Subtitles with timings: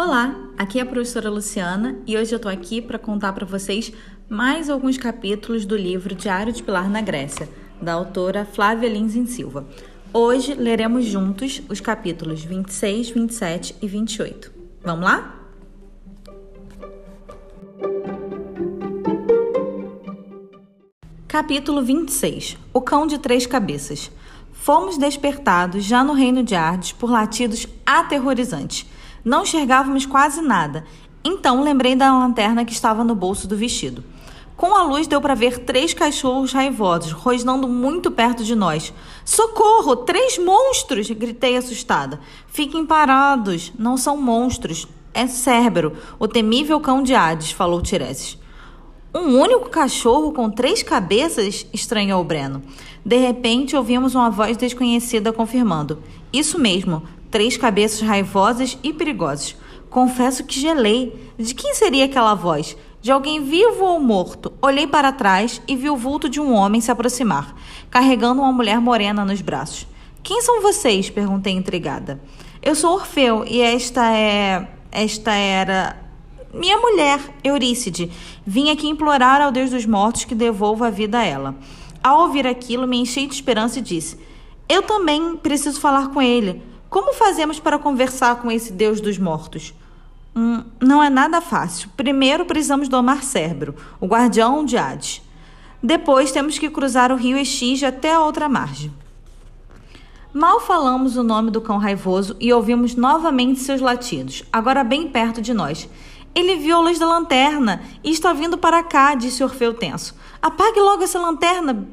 [0.00, 3.92] Olá, aqui é a professora Luciana e hoje eu tô aqui para contar para vocês
[4.28, 7.48] mais alguns capítulos do livro Diário de Pilar na Grécia,
[7.82, 9.66] da autora Flávia Lins em Silva.
[10.12, 14.52] Hoje leremos juntos os capítulos 26, 27 e 28.
[14.84, 15.34] Vamos lá?
[21.26, 24.12] Capítulo 26 O cão de três cabeças.
[24.52, 28.86] Fomos despertados já no reino de Ardes por latidos aterrorizantes.
[29.24, 30.84] Não enxergávamos quase nada.
[31.24, 34.04] Então lembrei da lanterna que estava no bolso do vestido.
[34.56, 38.92] Com a luz deu para ver três cachorros raivosos rosnando muito perto de nós.
[39.24, 39.94] Socorro!
[39.94, 41.08] Três monstros!
[41.10, 42.18] gritei assustada.
[42.48, 44.88] Fiquem parados, não são monstros.
[45.14, 48.36] É Cérbero, o temível cão de Hades, falou Tireses.
[49.14, 51.66] Um único cachorro com três cabeças?
[51.72, 52.62] estranhou Breno.
[53.04, 59.56] De repente, ouvimos uma voz desconhecida confirmando: Isso mesmo, três cabeças raivosas e perigosas.
[59.90, 61.32] Confesso que gelei.
[61.38, 62.76] De quem seria aquela voz?
[63.00, 64.52] De alguém vivo ou morto?
[64.60, 67.54] Olhei para trás e vi o vulto de um homem se aproximar,
[67.90, 69.86] carregando uma mulher morena nos braços.
[70.22, 71.08] Quem são vocês?
[71.08, 72.20] perguntei intrigada.
[72.60, 74.68] Eu sou Orfeu e esta é.
[74.90, 76.08] Esta era
[76.52, 78.10] minha mulher, Eurícide,
[78.46, 81.54] vim aqui implorar ao Deus dos mortos que devolva a vida a ela.
[82.02, 84.18] Ao ouvir aquilo, me enchei de esperança e disse:
[84.68, 86.62] Eu também preciso falar com ele.
[86.90, 89.74] Como fazemos para conversar com esse Deus dos mortos?
[90.34, 91.90] Hum, não é nada fácil.
[91.96, 95.20] Primeiro precisamos domar Cérbero, o guardião de Hades.
[95.82, 98.92] Depois temos que cruzar o rio Estige até a outra margem.
[100.32, 105.40] Mal falamos o nome do cão raivoso e ouvimos novamente seus latidos, agora bem perto
[105.40, 105.88] de nós.
[106.34, 110.14] Ele viu a luz da lanterna e está vindo para cá, disse Orfeu tenso.
[110.40, 111.86] Apague logo essa lanterna,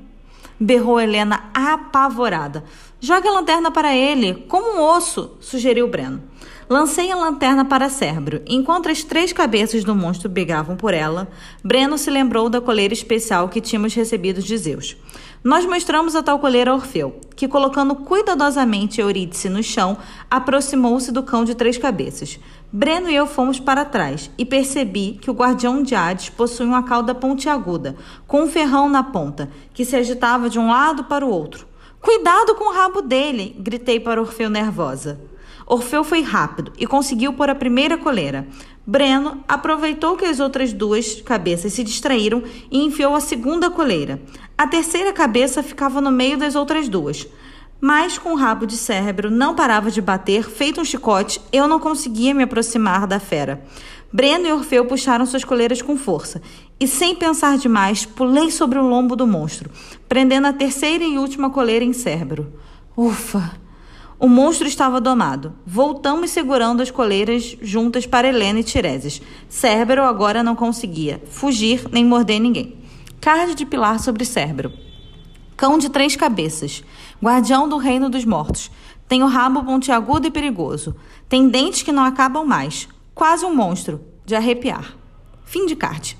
[0.60, 2.64] berrou Helena apavorada.
[3.00, 6.24] Jogue a lanterna para ele, como um osso, sugeriu Breno.
[6.68, 8.42] Lancei a lanterna para Cérbro.
[8.48, 11.28] Enquanto as três cabeças do monstro brigavam por ela,
[11.64, 14.98] Breno se lembrou da coleira especial que tínhamos recebido de Zeus.
[15.44, 19.96] Nós mostramos a tal coleira a Orfeu, que, colocando cuidadosamente Eurídice no chão,
[20.32, 22.40] aproximou-se do cão de três cabeças.
[22.74, 26.82] Breno e eu fomos para trás e percebi que o guardião de Hades possui uma
[26.82, 27.96] cauda pontiaguda,
[28.26, 31.68] com um ferrão na ponta, que se agitava de um lado para o outro.
[32.06, 33.56] Cuidado com o rabo dele!
[33.58, 35.20] gritei para Orfeu nervosa.
[35.66, 38.48] Orfeu foi rápido e conseguiu pôr a primeira coleira.
[38.86, 44.22] Breno aproveitou que as outras duas cabeças se distraíram e enfiou a segunda coleira.
[44.56, 47.28] A terceira cabeça ficava no meio das outras duas.
[47.82, 51.80] Mas com o rabo de cérebro não parava de bater, feito um chicote, eu não
[51.80, 53.64] conseguia me aproximar da fera.
[54.16, 56.42] Breno e Orfeu puxaram suas coleiras com força,
[56.80, 59.70] e sem pensar demais, pulei sobre o lombo do monstro,
[60.08, 62.54] prendendo a terceira e última coleira em cérebro.
[62.96, 63.60] Ufa!
[64.18, 65.54] O monstro estava domado.
[65.66, 69.22] Voltamos segurando as coleiras juntas para Helena e Tireses.
[69.50, 72.78] Cérbero agora não conseguia fugir nem morder ninguém.
[73.20, 74.72] Card de pilar sobre Cérbero.
[75.58, 76.86] Cão de três cabeças.
[77.22, 78.72] Guardião do reino dos mortos.
[79.10, 80.96] Tem o rabo pontiagudo e perigoso.
[81.28, 82.88] Tem dentes que não acabam mais.
[83.16, 84.02] Quase um monstro.
[84.26, 84.94] De arrepiar.
[85.46, 86.18] Fim de card.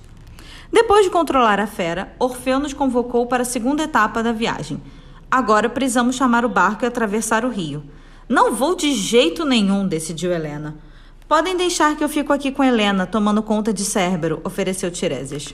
[0.72, 4.82] Depois de controlar a fera, Orfeu nos convocou para a segunda etapa da viagem.
[5.30, 7.84] Agora precisamos chamar o barco e atravessar o rio.
[8.30, 10.78] Não vou de jeito nenhum, decidiu Helena.
[11.28, 15.54] Podem deixar que eu fico aqui com Helena, tomando conta de Cérbero, ofereceu Tiresias.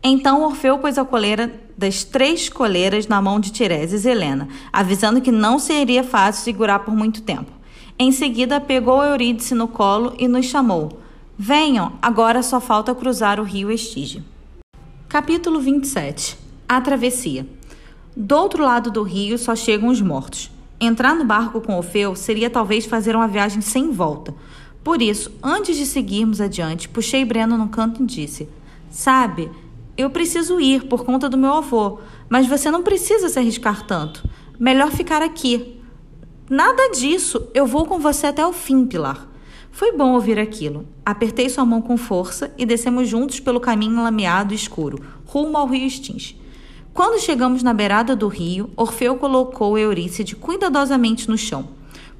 [0.00, 5.20] Então Orfeu pôs a coleira das três coleiras na mão de Tiresias e Helena, avisando
[5.20, 7.57] que não seria fácil segurar por muito tempo.
[7.98, 11.00] Em seguida, pegou Eurídice no colo e nos chamou.
[11.36, 14.22] Venham, agora só falta cruzar o rio Estige.
[15.08, 17.48] Capítulo 27 a travessia.
[18.14, 20.50] Do outro lado do rio só chegam os mortos.
[20.78, 24.34] Entrar no barco com Orfeu seria talvez fazer uma viagem sem volta.
[24.84, 28.48] Por isso, antes de seguirmos adiante, puxei Breno no canto e disse:
[28.90, 29.50] Sabe,
[29.96, 34.28] eu preciso ir por conta do meu avô, mas você não precisa se arriscar tanto.
[34.58, 35.77] Melhor ficar aqui.
[36.50, 39.28] Nada disso, eu vou com você até o fim, Pilar.
[39.70, 40.86] Foi bom ouvir aquilo.
[41.04, 45.66] Apertei sua mão com força e descemos juntos pelo caminho lameado e escuro, rumo ao
[45.66, 46.34] rio Stins.
[46.94, 51.68] Quando chegamos na beirada do rio, Orfeu colocou Eurícide cuidadosamente no chão.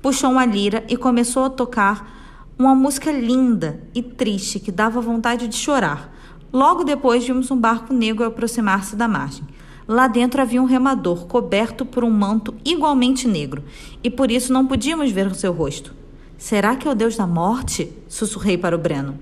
[0.02, 5.48] Puxou uma lira e começou a tocar uma música linda e triste que dava vontade
[5.48, 6.14] de chorar.
[6.52, 9.44] Logo depois vimos um barco negro aproximar-se da margem.
[9.88, 13.64] Lá dentro havia um remador coberto por um manto igualmente negro,
[14.05, 15.94] e por isso não podíamos ver o seu rosto.
[16.37, 17.90] Será que é o deus da morte?
[18.06, 19.19] sussurrei para o Breno.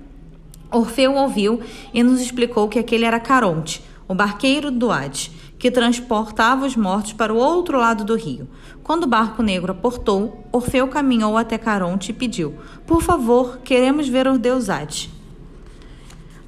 [0.69, 1.61] Orfeu ouviu
[1.93, 7.13] e nos explicou que aquele era Caronte, o barqueiro do Hades, que transportava os mortos
[7.13, 8.45] para o outro lado do rio.
[8.83, 12.55] Quando o barco negro aportou, Orfeu caminhou até Caronte e pediu:
[12.85, 15.09] Por favor, queremos ver os deuses.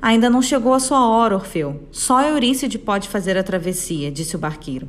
[0.01, 1.83] Ainda não chegou a sua hora, Orfeu.
[1.91, 4.87] Só Eurícide pode fazer a travessia, disse o barqueiro.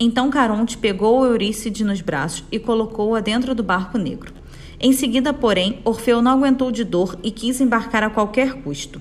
[0.00, 4.32] Então Caronte pegou Eurícide nos braços e colocou-a dentro do barco negro.
[4.80, 9.00] Em seguida, porém, Orfeu não aguentou de dor e quis embarcar a qualquer custo.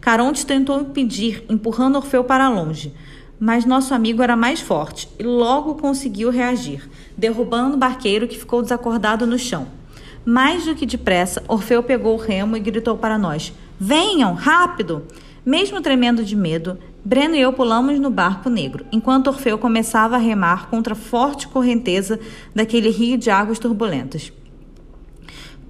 [0.00, 2.92] Caronte tentou impedir, empurrando Orfeu para longe,
[3.38, 8.62] mas nosso amigo era mais forte e logo conseguiu reagir, derrubando o barqueiro que ficou
[8.62, 9.66] desacordado no chão.
[10.24, 15.04] Mais do que depressa, Orfeu pegou o remo e gritou para nós: Venham, rápido!
[15.44, 20.18] Mesmo tremendo de medo, Breno e eu pulamos no barco negro, enquanto Orfeu começava a
[20.18, 22.18] remar contra a forte correnteza
[22.52, 24.32] daquele rio de águas turbulentas.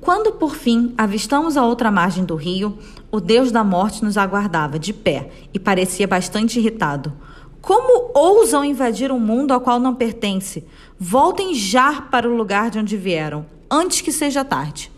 [0.00, 2.78] Quando por fim avistamos a outra margem do rio,
[3.10, 7.12] o deus da morte nos aguardava de pé e parecia bastante irritado.
[7.60, 10.64] Como ousam invadir um mundo ao qual não pertence?
[10.98, 14.90] Voltem já para o lugar de onde vieram, antes que seja tarde.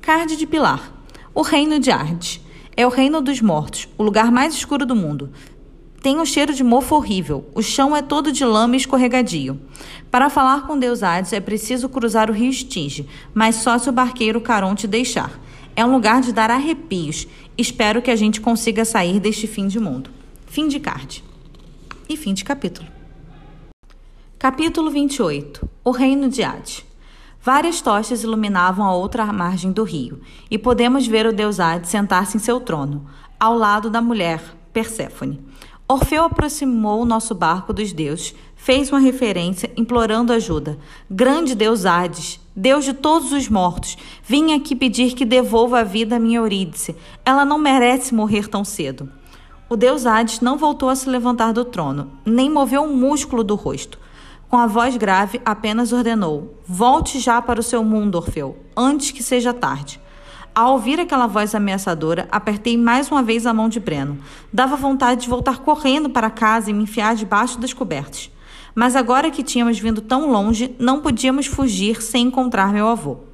[0.00, 0.91] Card de Pilar.
[1.34, 2.40] O reino de Ardes.
[2.76, 5.32] É o reino dos mortos, o lugar mais escuro do mundo.
[6.02, 7.48] Tem um cheiro de mofo horrível.
[7.54, 9.58] O chão é todo de lama e escorregadio.
[10.10, 13.92] Para falar com Deus Hades é preciso cruzar o rio Estige, mas só se o
[13.92, 15.40] barqueiro Caronte deixar.
[15.74, 17.26] É um lugar de dar arrepios.
[17.56, 20.10] Espero que a gente consiga sair deste fim de mundo.
[20.46, 21.24] Fim de card.
[22.10, 22.88] E fim de capítulo.
[24.38, 26.91] Capítulo 28 O Reino de Hades
[27.44, 32.36] Várias tochas iluminavam a outra margem do rio, e podemos ver o deus Hades sentar-se
[32.36, 33.04] em seu trono,
[33.38, 34.40] ao lado da mulher,
[34.72, 35.40] Perséfone.
[35.88, 40.78] Orfeu aproximou o nosso barco dos deuses, fez uma referência implorando ajuda.
[41.10, 46.16] Grande deus Hades, Deus de todos os mortos, vim aqui pedir que devolva a vida
[46.16, 46.94] a minha Eurídice.
[47.24, 49.08] Ela não merece morrer tão cedo.
[49.70, 53.54] O deus Hades não voltou a se levantar do trono, nem moveu um músculo do
[53.54, 53.98] rosto.
[54.52, 59.22] Com a voz grave, apenas ordenou: Volte já para o seu mundo, Orfeu, antes que
[59.22, 59.98] seja tarde.
[60.54, 64.18] Ao ouvir aquela voz ameaçadora, apertei mais uma vez a mão de Breno.
[64.52, 68.30] Dava vontade de voltar correndo para casa e me enfiar debaixo das cobertas.
[68.74, 73.31] Mas agora que tínhamos vindo tão longe, não podíamos fugir sem encontrar meu avô.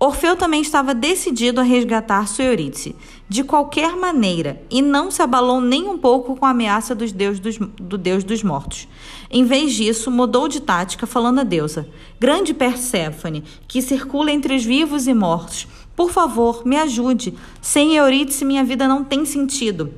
[0.00, 2.94] Orfeu também estava decidido a resgatar sua Eurídice,
[3.28, 7.40] de qualquer maneira, e não se abalou nem um pouco com a ameaça dos deus
[7.40, 8.86] dos, do deus dos mortos.
[9.28, 14.64] Em vez disso, mudou de tática, falando a deusa, grande Perséfone, que circula entre os
[14.64, 15.66] vivos e mortos,
[15.98, 17.34] por favor, me ajude.
[17.60, 19.92] Sem Eurídice, minha vida não tem sentido.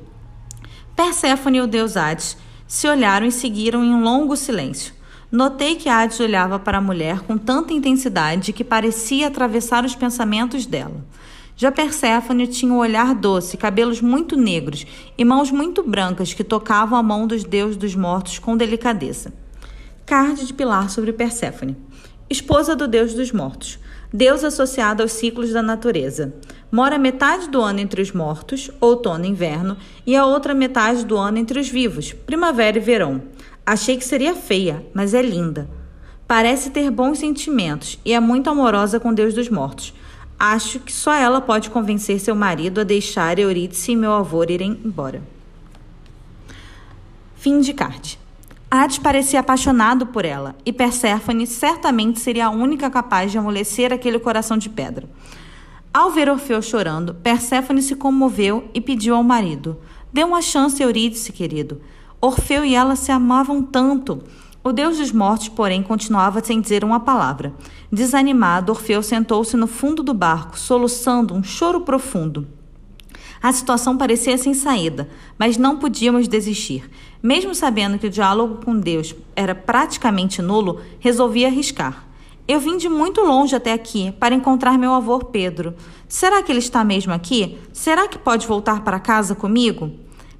[0.95, 2.35] Perséfone e o deus Hades
[2.67, 4.95] se olharam e seguiram em um longo silêncio.
[5.31, 10.65] Notei que Hades olhava para a mulher com tanta intensidade que parecia atravessar os pensamentos
[10.65, 11.05] dela.
[11.55, 14.85] Já Perséfone tinha um olhar doce, cabelos muito negros
[15.17, 19.31] e mãos muito brancas que tocavam a mão dos deuses dos mortos com delicadeza.
[20.05, 21.77] Card de Pilar sobre Perséfone.
[22.29, 23.79] Esposa do deus dos mortos.
[24.13, 26.33] Deus associado aos ciclos da natureza.
[26.69, 31.17] Mora metade do ano entre os mortos, outono e inverno, e a outra metade do
[31.17, 33.21] ano entre os vivos, primavera e verão.
[33.65, 35.69] Achei que seria feia, mas é linda.
[36.27, 39.93] Parece ter bons sentimentos e é muito amorosa com Deus dos mortos.
[40.39, 44.79] Acho que só ela pode convencer seu marido a deixar Eurídice e meu avô irem
[44.83, 45.21] embora.
[47.35, 48.17] Fim de card.
[48.69, 54.17] Hades parecia apaixonado por ela, e Perséfone certamente seria a única capaz de amolecer aquele
[54.17, 55.09] coração de pedra.
[55.93, 59.77] Ao ver Orfeu chorando, Perséfone se comoveu e pediu ao marido:
[60.13, 61.81] Dê uma chance, Eurídice, querido.
[62.23, 64.21] Orfeu e ela se amavam tanto.
[64.63, 67.51] O deus dos mortos, porém, continuava sem dizer uma palavra.
[67.91, 72.47] Desanimado, Orfeu sentou-se no fundo do barco, soluçando um choro profundo.
[73.41, 76.87] A situação parecia sem saída, mas não podíamos desistir.
[77.23, 82.05] Mesmo sabendo que o diálogo com Deus era praticamente nulo, resolvi arriscar.
[82.47, 85.73] Eu vim de muito longe até aqui para encontrar meu avô Pedro.
[86.07, 87.57] Será que ele está mesmo aqui?
[87.73, 89.91] Será que pode voltar para casa comigo?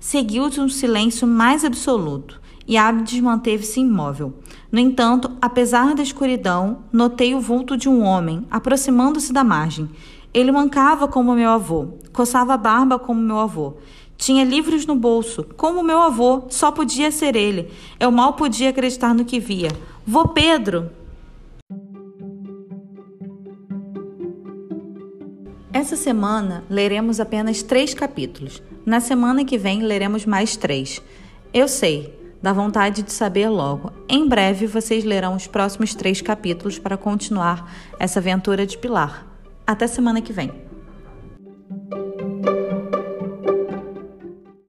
[0.01, 4.33] Seguiu-se um silêncio mais absoluto e Abdes manteve-se imóvel.
[4.71, 9.87] No entanto, apesar da escuridão, notei o vulto de um homem aproximando-se da margem.
[10.33, 13.75] Ele mancava como meu avô, coçava a barba como meu avô.
[14.17, 17.71] Tinha livros no bolso, como meu avô, só podia ser ele.
[17.99, 19.69] Eu mal podia acreditar no que via.
[20.03, 20.89] Vô Pedro!
[25.81, 28.61] Essa semana leremos apenas três capítulos.
[28.85, 31.01] Na semana que vem leremos mais três.
[31.51, 33.91] Eu sei, dá vontade de saber logo.
[34.07, 39.25] Em breve vocês lerão os próximos três capítulos para continuar essa aventura de Pilar.
[39.65, 40.70] Até semana que vem.